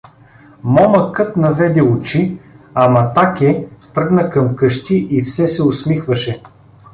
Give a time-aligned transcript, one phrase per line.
[0.63, 2.37] Момъкът наведе очи,
[2.73, 6.41] а Матаке тръгна към къщи и все се усмихваше.